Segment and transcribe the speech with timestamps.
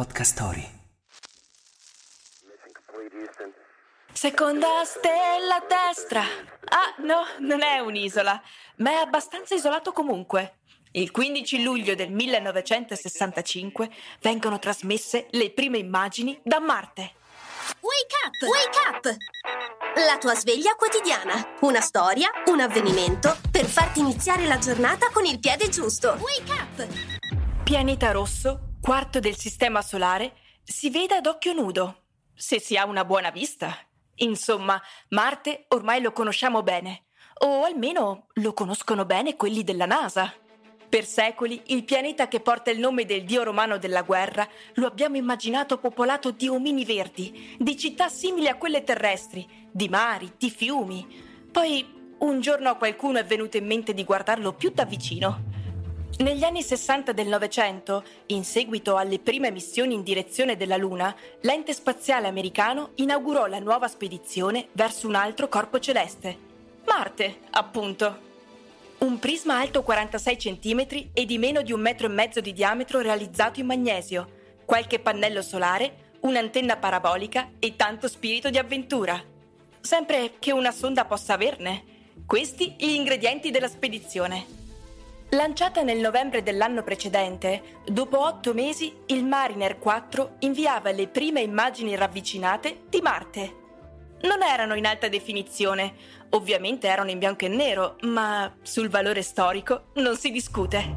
[0.00, 0.66] Podcast Story.
[4.14, 6.22] Seconda stella a destra.
[6.22, 8.40] Ah, no, non è un'isola,
[8.76, 10.60] ma è abbastanza isolato comunque.
[10.92, 13.90] Il 15 luglio del 1965
[14.22, 17.12] vengono trasmesse le prime immagini da Marte.
[17.80, 18.48] Wake up!
[18.48, 19.16] Wake up!
[20.06, 21.56] La tua sveglia quotidiana.
[21.60, 26.16] Una storia, un avvenimento per farti iniziare la giornata con il piede giusto.
[26.18, 27.62] Wake up!
[27.64, 33.04] Pianeta rosso, quarto del sistema solare, si vede ad occhio nudo, se si ha una
[33.04, 33.76] buona vista.
[34.16, 34.80] Insomma,
[35.10, 37.04] Marte ormai lo conosciamo bene,
[37.40, 40.32] o almeno lo conoscono bene quelli della NASA.
[40.88, 45.16] Per secoli il pianeta che porta il nome del dio romano della guerra lo abbiamo
[45.16, 51.06] immaginato popolato di omini verdi, di città simili a quelle terrestri, di mari, di fiumi.
[51.52, 55.49] Poi un giorno a qualcuno è venuto in mente di guardarlo più da vicino.
[56.18, 61.72] Negli anni 60 del Novecento, in seguito alle prime missioni in direzione della Luna, l'ente
[61.72, 66.36] spaziale americano inaugurò la nuova spedizione verso un altro corpo celeste.
[66.84, 68.28] Marte, appunto.
[68.98, 73.00] Un prisma alto 46 cm e di meno di un metro e mezzo di diametro
[73.00, 74.28] realizzato in magnesio,
[74.66, 79.18] qualche pannello solare, un'antenna parabolica e tanto spirito di avventura.
[79.80, 81.84] Sempre che una sonda possa averne.
[82.26, 84.69] Questi gli ingredienti della spedizione.
[85.32, 91.94] Lanciata nel novembre dell'anno precedente, dopo otto mesi il Mariner 4 inviava le prime immagini
[91.94, 93.58] ravvicinate di Marte.
[94.22, 95.94] Non erano in alta definizione,
[96.30, 100.96] ovviamente erano in bianco e nero, ma sul valore storico non si discute.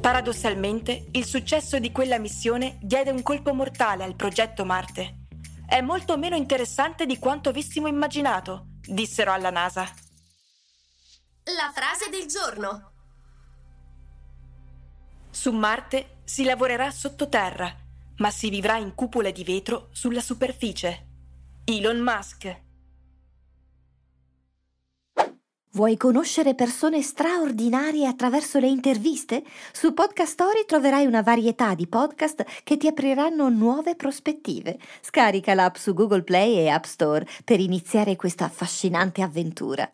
[0.00, 5.26] Paradossalmente, il successo di quella missione diede un colpo mortale al progetto Marte.
[5.66, 9.82] È molto meno interessante di quanto avessimo immaginato, dissero alla NASA.
[11.42, 12.92] La frase del giorno.
[15.40, 17.72] Su Marte si lavorerà sottoterra,
[18.16, 21.06] ma si vivrà in cupole di vetro sulla superficie.
[21.64, 22.62] Elon Musk.
[25.74, 29.44] Vuoi conoscere persone straordinarie attraverso le interviste?
[29.70, 34.76] Su Podcast Story troverai una varietà di podcast che ti apriranno nuove prospettive.
[35.00, 39.88] Scarica l'app su Google Play e App Store per iniziare questa affascinante avventura.